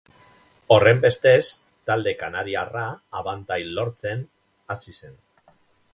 [0.75, 1.49] Horrenbestez,
[1.91, 2.87] talde kanariarra
[3.21, 4.25] abantial lortzen
[4.75, 5.17] hasi zen.